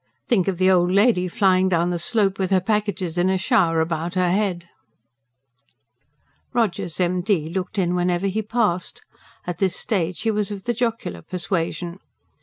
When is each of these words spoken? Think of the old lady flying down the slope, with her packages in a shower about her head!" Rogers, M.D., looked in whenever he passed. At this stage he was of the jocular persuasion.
Think 0.27 0.47
of 0.47 0.57
the 0.57 0.71
old 0.71 0.91
lady 0.91 1.27
flying 1.27 1.69
down 1.69 1.91
the 1.91 1.99
slope, 1.99 2.39
with 2.39 2.49
her 2.49 2.59
packages 2.59 3.19
in 3.19 3.29
a 3.29 3.37
shower 3.37 3.81
about 3.81 4.15
her 4.15 4.31
head!" 4.31 4.67
Rogers, 6.53 6.99
M.D., 6.99 7.49
looked 7.49 7.77
in 7.77 7.93
whenever 7.93 8.25
he 8.25 8.41
passed. 8.41 9.03
At 9.45 9.59
this 9.59 9.75
stage 9.75 10.21
he 10.23 10.31
was 10.31 10.49
of 10.49 10.63
the 10.63 10.73
jocular 10.73 11.21
persuasion. 11.21 11.99